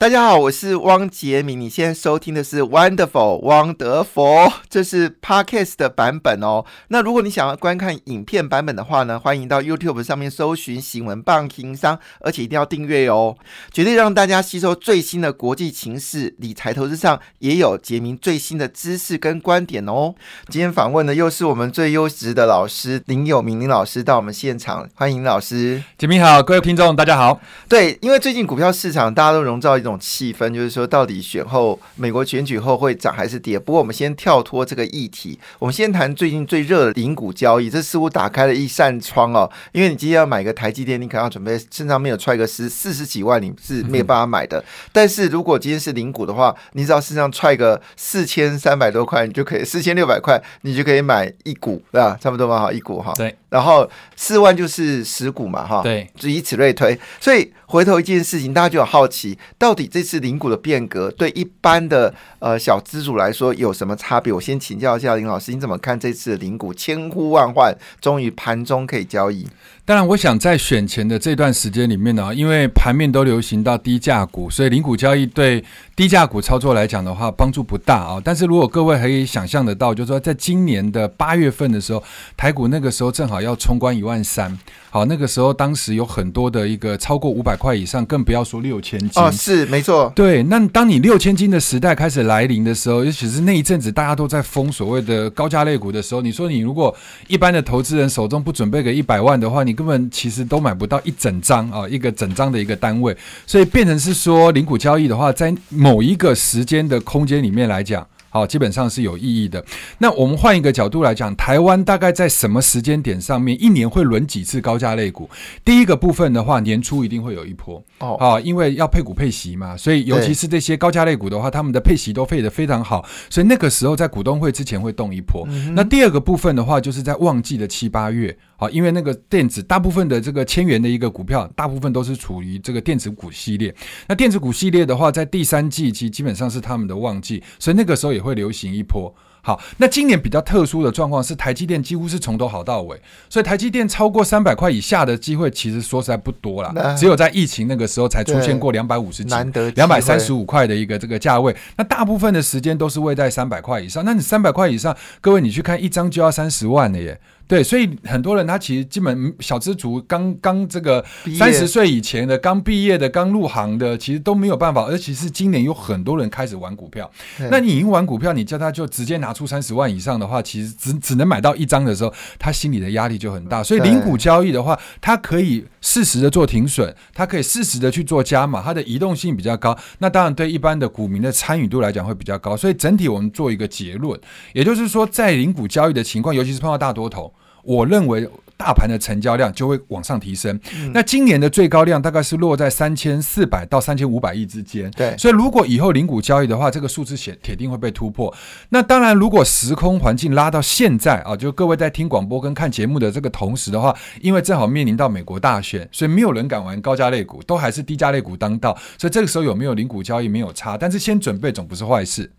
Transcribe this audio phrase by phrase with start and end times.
[0.00, 1.60] 大家好，我是汪杰明。
[1.60, 6.64] 你现在收听的是 Wonderful 汪德佛，这是 Podcast 的版本哦。
[6.88, 13.36] 那如果你想要观看影片版本的话呢，欢迎到 YouTube 上面搜寻“新闻棒情商”，而且一定要订阅哦，
[13.70, 20.14] 绝对让大家吸收最新的国际情势、理财投资上也有杰明最新的知识跟观点哦。
[20.48, 25.82] 今天访问的又是我们最优质的老师林有明林老师到我们现场，欢迎老师。
[25.98, 27.38] 杰明好，各位听众大家好。
[27.68, 29.89] 对，因为最近股票市场大家都笼罩一种。
[29.90, 33.58] 种气氛就是说，到底选后美国选举后会涨还是跌？
[33.58, 37.68] 不过我们先跳脱这个议题，我们先谈最近最热的零股交易。
[37.68, 44.64] 这似乎打开了一扇窗哦，因为你今天要买个台积电，你可能要准备身上没有揣个十四十几万，你是没有办法买的。
[44.92, 52.16] 但是如果今天是零股的话，你只要身上揣个四千三百多块，你就可以四千六百块，你就可以买一股，对吧？
[52.20, 53.14] 差不多嘛，哈，一股哈。
[53.16, 53.34] 对。
[53.48, 55.82] 然后四万就是十股嘛，哈。
[55.82, 56.08] 对。
[56.14, 59.79] 就以此类推，所以回头一件事情，大家就有好奇，到底。
[59.86, 64.32] 这次零股的变革对一般的呃小资主来说有什么差别？
[64.32, 69.46] 我先请教一下林老师，你怎么看这次的零股千呼万唤，终于盘中可以交易？
[69.84, 75.64] 当然，我想在选前的这段时间里面呢，因为盘面都流行到低价股，所以零股交易对
[75.96, 78.20] 低价股操作来讲的话，帮助不大啊。
[78.22, 82.02] 但是如果各位可以想象得到，就是说在今年的八月份的时候，
[82.36, 84.56] 台股那个时候正好要冲关一万三。
[84.92, 90.12] 好，那个时候当时有很多的一个超过五百块以上，更不要说六千斤哦，是没错。
[90.16, 96.94] 对，那当你六千斤的时代开始来临的时候，尤其是那一阵子大家都在封所谓的高价类股的时候，你说你如果
[97.28, 108.06] 一般的投资人手中不准备个一百万的话，你根本其实都买不到一整张啊，一个整张的一个单位，所以变成是说零股交易的话，在某一个时间的空间里面来讲。
[108.30, 109.62] 好，基本上是有意义的。
[109.98, 115.28] 那我们换一个角度来讲，台湾大概在什么时间点上面，一年会轮几次高价类股？
[115.64, 125.46] 第一个部分的话，年初一定会有一波哦，啊，因为要配股配息嘛，所以尤其是这些高价类股的话，他们的配息都配得非常好，所以那个时候在股东会之前会动一波。
[125.74, 128.36] 那第二个部分的话，就是在旺季的七八月。
[128.56, 133.74] 好，因为那个电子大部分的这个千元的一个股票，大部分都是处于这个电子股系列。
[134.06, 139.14] 那电子股系列的话，在第三季其实基本上是他们的旺季，所以那个时候也会流行一波。
[139.42, 143.00] 好，那今年比较特殊的状况是，台积电几乎是从头好到尾，
[143.30, 146.94] 所以台积电超过三百块以下的机会，其实说实在不多了。
[146.94, 149.34] 只有在疫情那个时候才出现过两百五十几、
[149.74, 151.56] 两百三十五块的一个这个价位。
[151.78, 154.04] 那大部分的时间都是位在三百块以上。
[154.04, 157.18] 那你三百块以上，各位你去看一张就要三十万了耶。
[157.50, 161.04] 对，所以很多人他其实基本小资族刚刚这个
[161.36, 164.84] 三十岁以前的刚毕业的刚入行的，其实都没有办法。
[164.84, 167.10] 而且是今年有很多人开始玩股票，
[167.50, 173.64] 那你一玩股票，你叫他就直接拿出三十万以上的话，其实只只能买到一张的时候，他心里的压力就很大。
[173.64, 179.76] 所以零股交易的话，它可以适时的做停损，它可以适时的去做加码，它的移动性比较高。
[179.98, 182.56] 那当然对一般的股民的参与度来讲会比较高。
[182.56, 184.16] 所以整体我们做一个结论，
[184.52, 187.34] 也就是说，在零股交易的情况，尤其是碰到大多头。
[187.62, 190.60] 我认为大盘的成交量就会往上提升。
[190.92, 194.90] 那今年的最高量大概是落在三千四百到三千五百亿之间。
[194.90, 198.34] 对，所以如果以后零股交易的话，这个数字铁铁定会被突破。
[198.68, 208.76] 那当然，如果时空环境拉到现在啊，就各位在听广播跟看节目的这个同时的话，因为正好面临到美国大选，所以没有人敢玩高价类股，都还是低价类股当道。
[208.98, 212.30] 所以这个时候有没有零股交易没有差，但是先准备总不是坏事。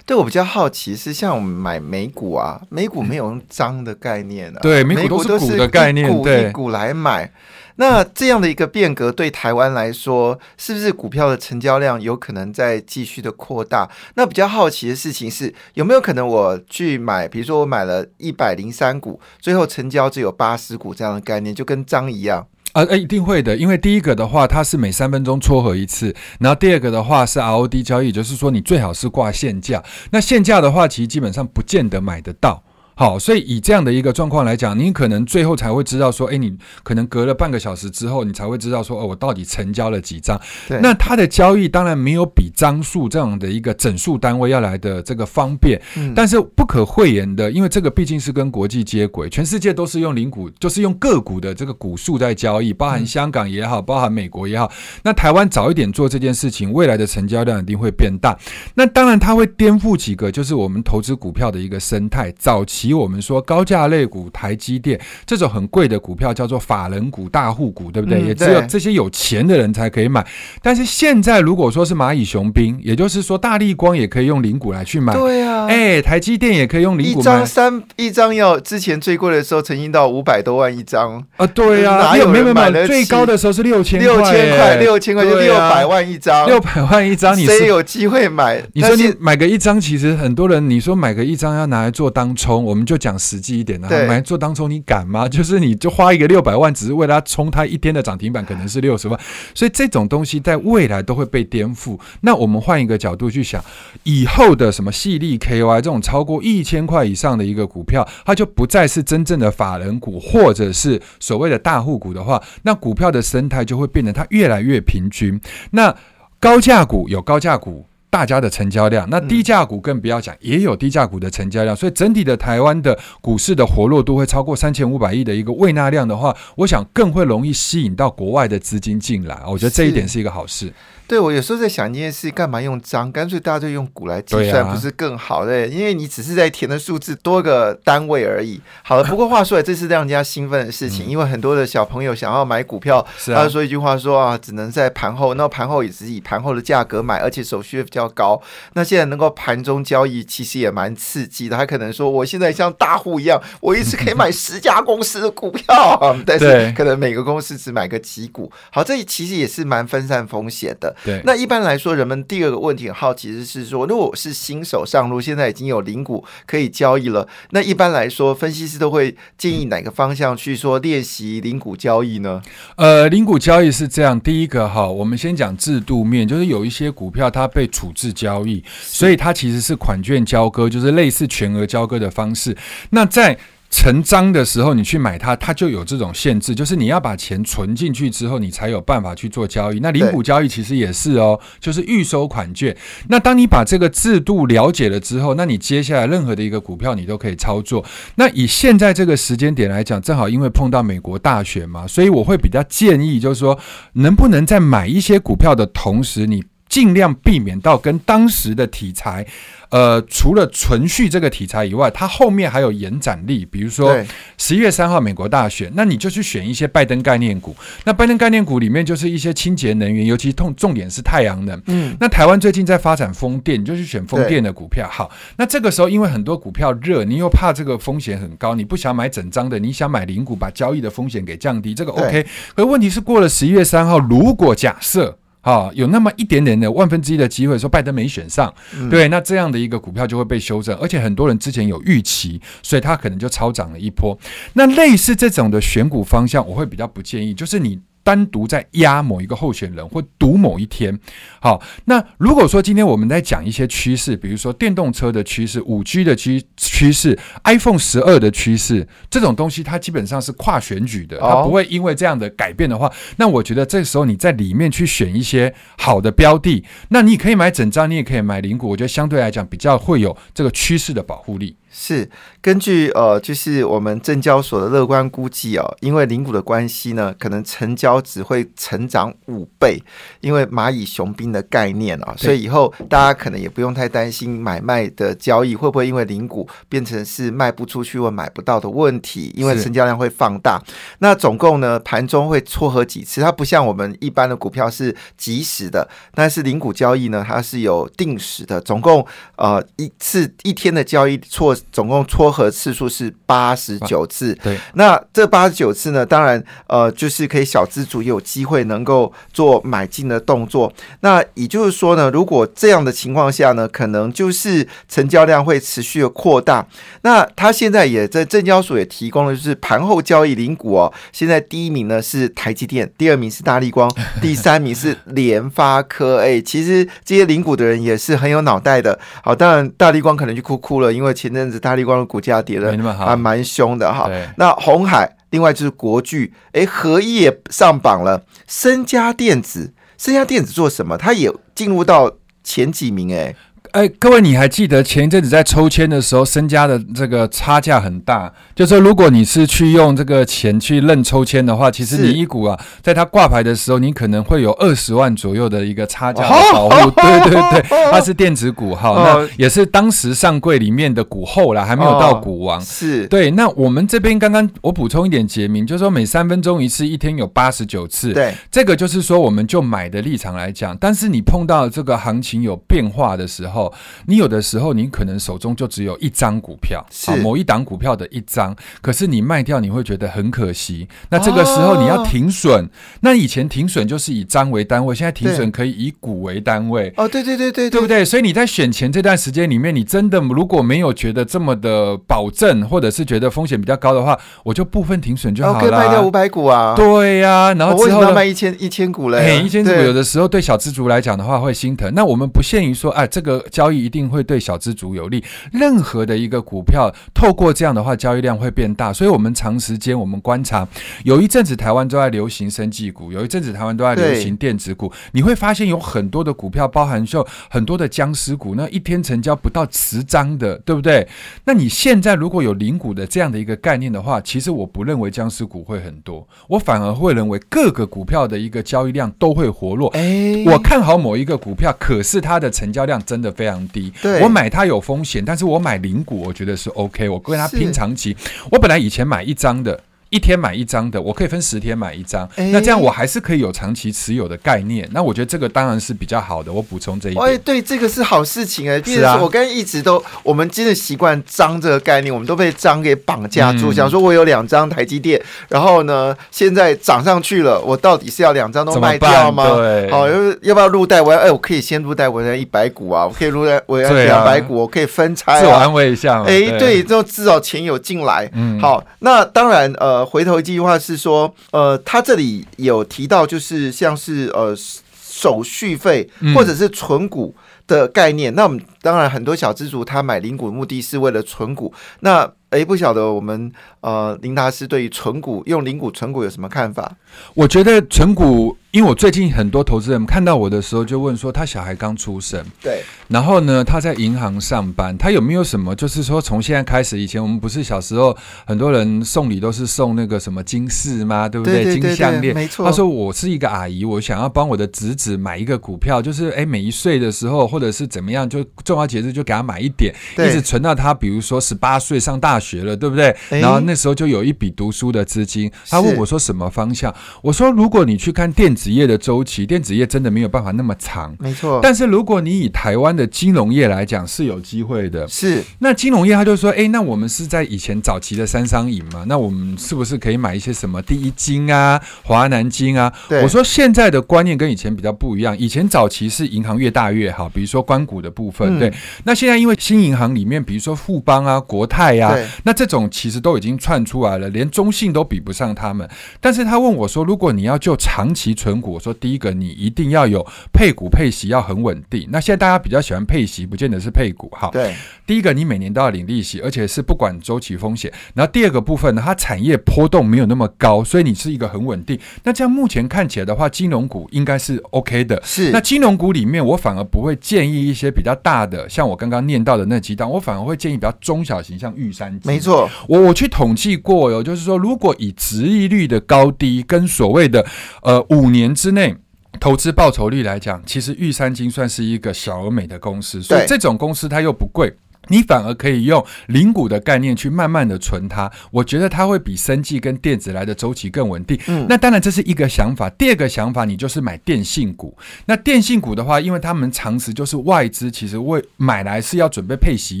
[0.08, 7.30] 对我比较好奇是像我们买美股啊，美股没有用张的概念啊，对，美股都是股的概念，股一股来买。
[7.76, 13.86] 那这样的一个变革对台湾来说，是不是股票的成交量有可能在继续的扩大？
[14.14, 22.46] 那比较好奇的事情是，有没有可能我去买，比如说我买了一百零三股，最后成交只有八十股这样的概念，就跟张一样。
[22.72, 29.82] 啊，一定会的，因为第一个的话，它是每三分钟撮合一次，然后第二个的话是 ROD 交易，就是说你最好是挂现价。
[30.10, 32.62] 那现价的话，其实基本上不见得买得到。
[32.98, 40.36] 好，所以以这样的一个状况来讲，你可能最后才会知道说，哎，你可能隔了半个小时之后，你才会知道说，哦，我到底成交了几张。
[40.82, 45.80] 那它的交易当然没有比张数这样的一个整数单位要来的这个方便，
[46.12, 54.68] 但是不可讳言的，因为这个毕竟是跟国际接轨，全世界都是用零股，就是用个股的这个股数在交易，包含香港也好，包含美国也好。
[55.04, 58.36] 那台湾早一点做这件事情，未来的成交量一定会变大。
[58.74, 62.87] 那当然，它会颠覆几个，就是我们投资股票的一个生态，早期。
[62.88, 68.22] 提我们说高价类股，台积电这种很贵的股票叫做法人股、大户股，对不对？
[68.22, 70.26] 嗯也只有这些有钱的人才可以买。
[70.60, 77.24] 但是现在如果说是蚂蚁雄兵，也就是说大力光也可以用零股来去买，对啊，哎，台积电也可以用零股买。
[77.24, 88.62] 张三一张要之前最贵的时候，曾经到五百多万一张，啊，对啊，哪有没有买最高的时候是六千六千块，哎六千块就六百万一张，六百万一张，你是谁有机会买？
[88.74, 95.28] 你说你买个一张，其实很多人你说买个一张要拿来做当冲，我们就讲实际一点啊，对买来做当冲你敢吗？
[95.28, 99.20] 就是你就花一个六百万，只是为了它冲它一天的涨停板，可能是六十万，
[99.54, 101.98] 所以这种东西在未来都会被颠覆。
[102.22, 103.62] 那我们换一个角度去想，
[104.04, 115.40] 以后的什么细粒 KY 这种超过一千块以上的一个股票，它就不再是真正的法人股，或者是所谓的大户股的话，那股票的生态就会变得它越来越平均。
[115.72, 115.94] 那
[116.40, 117.84] 高价股有高价股。
[118.10, 130.72] 大家的成交量，那低价股更不要讲，也有低价股的成交量，所以整体的台湾的股市的活络度会超过三千五百亿的一个未纳量的话，我想更会容易吸引到国外的资金进来，我觉得这一点是一个好事。
[131.08, 133.10] 对我有时候在想一件事，干嘛用张？
[133.10, 135.66] 干脆大家就用股来计算，不是更好的？
[135.66, 138.60] 因为你只是在填的数字多个单位而已。
[138.82, 148.38] 好了， 不过话说来，这是让人家兴奋的事情，因为很多的小朋友想要买股票，他就，说一句话说啊，只能在盘后，那盘后也是以盘后的价格买，而且手续费比较高。
[148.74, 151.56] 那现在能够盘中交易，其实也蛮刺激的。
[151.56, 158.52] 他可能说，我现在像大户一样，我一次可以买十家公司的股票，但是可能每个公司只买个几股。
[158.70, 160.94] 好，这其实也是蛮分散风险的。
[161.04, 172.42] 对，那一般来说，人们第二个问题很好奇的是说，如果我是新手上路，现在已经有零股可以交易了，那一般来说，分析师都会建议哪个方向去说练习零股交易呢？
[172.76, 182.56] 呃，零股交易是这样，第一个哈，我们先讲制度面，就是有一些股票它被处置交易，所以它其实是款券交割，就是类似全额交割的方式。
[182.90, 183.38] 那在
[183.70, 189.78] 成章的时候，你去买它，它就有这种限制，就是你要把钱存进去之后，你才有办法去做交易。
[189.80, 192.74] 那零股交易其实也是哦，就是预收款券。
[193.08, 197.84] 那当你把这个制度了解了之后，那你接下来任何的一个股票你都可以操作。
[198.14, 203.58] 那以现在这个时间点来讲，正好因为碰到美国大选嘛，所以我会比较建议，就是说，
[203.92, 209.26] 能不能在买一些股票的同时，你尽量避免到跟当时的题材，
[209.70, 213.96] 呃，除了存续这个题材以外，它后面还有延展力，比如说，
[214.36, 217.56] 十一月三号美国大选，那你就去选一些拜登概念股。
[217.84, 221.60] 那拜登概念股里面就是一些清洁能源，尤其重重点是太阳能。
[221.66, 224.88] 嗯，那台湾最近在发展风电，你就去选风电的股票。
[224.90, 232.26] 好，那这个时候因为很多股票热，你又怕这个风险很高，你不想买整张的，你想买零股，把交易的风险给降低，这个 OK。
[232.54, 235.18] 可问题是过了十一月三号，如果假设。
[235.40, 244.18] 啊，有那么一点点的万分之一的机会，说拜登没选上，嗯对，那这样的一个股票就会被修正，而且很多人之前有预期，所以它可能就超涨了一波。
[244.54, 250.98] 那类似这种的选股方向，我会比较不建议，就是你单独在压某一个候选人或赌某一天。
[251.40, 271.56] 好，那如果说今天我们在讲一些趋势，比如说电动车的趋势、五 G 的趋趋势、iPhone 十二的趋势，这种东西它基本上是跨选举的，它哦不会因为这样的改变的话，那我觉得这时候你在里面去选一些好的标的，那你可以买整张，你也可以买零股，我觉得相对来讲比较会有这个趋势的保护力。
[271.70, 272.08] 是
[272.40, 279.82] 根据呃，就是我们证交所的乐观估计哦，因为零股的关系呢，可能成交只会成长五倍，
[280.20, 290.62] 因为蚂蚁雄兵的概念啊，对所以以后大家可能也不用太担心买卖的交易会不会因为零股变成是卖不出去或买不到的问题，因为成交量会放大。
[291.00, 293.20] 那总共呢，盘中会撮合几次？
[293.20, 299.06] 它不像我们一般的股票是即时的，但是零股交易呢，它是有定时的，总共
[299.36, 304.34] 呃一次一天的交易撮总共撮合次数是八十九次。
[304.42, 310.72] 对，那这八十九次呢，当然呃就是可以小资主也有机会能够做买进的动作。
[311.00, 316.66] 那也就是说呢，如果这样的情况下呢，可能就是成交量会持续的扩大。
[317.02, 320.92] 那他现在也在证交所也提供了，就是盘后交易零股哦。
[321.12, 326.18] 现在第一名呢是台积电，第二名是大力光，第三名是联发科。
[326.18, 328.98] 哎，其实这些零股的人也是很有脑袋的。
[329.22, 334.10] 好，当然大力光可能就哭哭了，因为前阵子大力光的股价跌的还蛮凶的哈。
[334.36, 338.24] 那红海，另外就是国巨，哎，合一也上榜了。
[338.46, 340.96] 森家电子，森家电子做什么？
[340.96, 342.12] 它也进入到
[342.42, 343.34] 前几名，哎，
[343.72, 348.32] 哎，各位，你还记得前一阵子在抽签的时候，身家的这个差价很大？
[348.54, 356.90] 就说如果你是去用这个钱去认抽签的话，其实你一股啊，在它挂牌的时候，你可能会有二十万左右的一个差价的保护。
[357.00, 362.60] 对对对，它是电子股哈，那也是当时上柜里面的股后啦，还没有到股王。
[362.60, 363.30] 是对。
[363.32, 368.12] 那我们这边刚刚我补充一点解明，就是说每三分钟一次，一天有八十九次。
[368.12, 373.57] 对，这个就是说我们就买的立场来讲，但是你碰到这个行情有变化的时候。
[374.06, 380.86] 你有的时候，你可能手中就只有一张股票，是某一档股票的一张，可是你卖掉，你会觉得很可惜。
[381.10, 382.68] 那这个时候你要停损，
[383.00, 386.92] 那以前停损就是以张为单位，现在停损可以以股为单位。
[386.96, 388.04] 哦，对对对对，对不对？
[388.04, 395.60] 所以你在选前这段时间里面，你真的如果没有觉得这么的保证，或者是觉得风险比较高的话，我就部分停损就好了。
[395.60, 396.74] 可以卖掉五百股啊？
[396.76, 399.42] 对呀，然后之后卖一千一千股嘞？
[399.44, 401.92] 一千股有的时候对小资族来讲的话会心疼。
[401.94, 403.78] 那我们不限于说，哎，这个交易。
[403.78, 405.24] 一定会对小资族有利。
[405.52, 408.92] 任何的一个股票，透过这样的话，交易量会变大。
[408.92, 410.66] 所以，我们长时间我们观察，
[411.04, 414.92] 有一阵子台湾都在流行生技股，有一阵子台湾都在流行电子股。
[415.12, 421.08] 你会发现有很多的股票，包含就很多的僵尸股，那一天成交不到十张的，对不对？
[421.44, 429.88] 那你现在如果有零股的这样的一个概念的话，其实我不认为僵尸股会很多，我反而会认为各个股票的一个交易量都会活络。
[429.90, 433.92] 哎，我看好某一个股票，可是它的成交量真的非常低。
[434.02, 437.08] 对，我买它有风险，但是我买零股，我觉得是 OK。
[437.08, 438.16] 我跟它拼长期，
[438.50, 439.80] 我本来以前买一张的。
[440.10, 444.88] 一天买一张的，我可以分十天买一张，那这样我还是可以有长期持有的概念。
[444.92, 446.52] 那我觉得这个当然是比较好的。
[446.52, 448.82] 我补充这一点，哎，对，这个是好事情哎。
[448.82, 453.72] 是啊，我跟一直都，我们真的习惯张这个概念，我们都被张给绑架住。
[453.72, 459.56] 想说我有两张台积电，然后呢，现在涨上去了，我到底是要两张都卖掉吗？
[459.56, 461.02] 对，好，要要不要入袋？
[461.02, 466.22] 我要哎，我可以先入袋，我要一百股啊，我可以入袋，我要两百股，我可以分拆，自我安慰一下。
[466.22, 468.30] 哎，对，之后至少钱有进来。
[468.32, 470.78] 嗯，好，那当然，呃，回头一句话。
[470.78, 474.54] 是说，呃，他这里有提到，就是像是呃
[474.92, 477.34] 手续费或者是存股
[477.66, 478.34] 的概念。
[478.34, 481.72] 那我们当然很多小资族他买零股目的是为了存股。
[482.00, 486.96] 那诶，不晓得我们呃林达斯对于存股用零股存股有什么看法？
[487.34, 488.56] 我觉得存股。
[488.70, 501.28] 因为我最近很多投资人看到我的时候，就问说他小孩刚出生，对，然后呢他在银行上班，他有没有什么就是说从现在开始，以前我们不是小时候很多人送礼都是送那个什么金饰吗？
[501.28, 501.74] 对不对？
[501.74, 502.64] 金项链，没错。
[502.64, 513.14] 他说我是一个阿姨，我想要帮我的侄子买一个股票，就是哎每一岁的时候或者是怎么样，就重要节日就给他买一点，一直存到他比如说十八岁上大学了，对不对？
[513.28, 515.50] 然后那时候就有一笔读书的资金。
[515.68, 516.94] 他问我说什么方向？
[517.22, 518.68] 我说如果你去看电子。
[518.68, 521.58] 业的周期，电子业真的没有办法那么长，没错。
[521.62, 525.08] 但是如果你以台湾的金融业来讲，是有机会的。
[525.08, 532.92] 是，那金融业他就说，哎，那我们是在以前早期的三商银嘛，那我们是不是可以买一些什么第一金啊、华南金啊？
[533.22, 538.72] 我说现在的观念跟以前比较不一样，以前早期是银行越大越好，比如说关谷的部分，对。
[539.02, 545.88] 那现在因为新银行里面，比如说富邦啊、国泰呀，那这种其实都已经串出来了，连中信都比不上他们。
[546.20, 548.68] 但是他问我说，如果你要就长期存股。
[548.68, 552.06] 我说第一个，你一定要有配股配息，要很稳定。
[552.10, 554.48] 那现在大家比较喜欢配息，不见得是配股哈。
[554.50, 554.74] 对，
[555.06, 557.92] 第一个你每年都要领利息，而且是不管周期风险。
[558.14, 561.98] 然后第二个部分呢，它产业波动没有那么高，所以你是一个很稳定。
[562.24, 565.22] 那这样目前看起来的话，金融股应该是 OK 的。
[565.22, 572.18] 是，那金融股里面，我反而不会建议一些比较大的，像我刚刚念到的那几档，我反而会建议比较中小型，像玉山。
[572.24, 577.46] 没错，我我去统计过哟，就是说，如果以值利率的高低跟所谓的
[577.82, 578.48] 呃五年。
[578.58, 578.96] 之内
[579.40, 584.74] 投资报酬率来讲，其实玉山金算是一个小而美的公司，所以这种公司它又不贵。
[585.10, 591.38] 你反而可以用零股的概念去慢慢的存它，我觉得它会比生技跟电子来的周期更稳定。
[591.46, 592.90] 嗯，那当然这是一个想法。
[592.90, 594.94] 第二个想法，你就是买电信股。
[595.24, 600.00] 那电信股的话，因为他们常识就是外资，其实为买来是要准备配息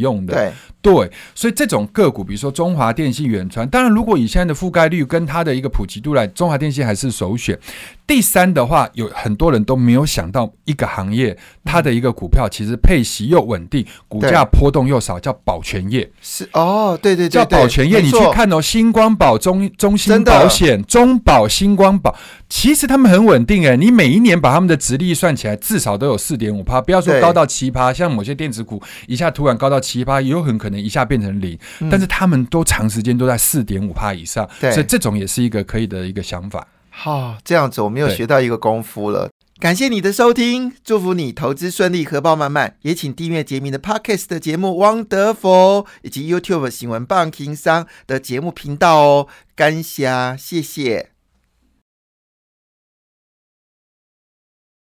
[0.00, 0.34] 用的。
[0.34, 7.58] 对对，所以这种个股，比如说中华电信、远传，当然如果以现在的覆盖率跟它的一个普及度来，中华电信还是首选。
[8.06, 14.98] 第三的话，有很多人都没有想到一个行业，它的一个股票其实配息又稳定，股价波动又。
[14.98, 18.00] 少叫保全业是哦，对对对，叫保全业。
[18.00, 22.14] 你去看哦，星光保、中中心保险、中保、星光保，
[22.48, 23.76] 其实他们很稳定哎。
[23.76, 27.92] 你每一年把他们的值利算起来，至少都有四点五趴，不要说高到七趴。
[27.92, 31.58] 像某些电子股一下突然高到七趴，也有很可能一下变成零，
[31.90, 36.66] 但是他们都长时间都在四点五帕以上，所以这种也是一个可以的一个想法。
[36.90, 39.30] 好，这样子我们又学到一个功夫了。
[39.60, 42.76] 感谢你的收听，祝福你投资顺利，荷包满满。
[42.82, 49.28] 也请订阅杰明的 Pockets 的节目，Wonderful 以及 YouTube 新闻棒琴商的节目频道哦。
[49.56, 51.17] 感谢，谢谢。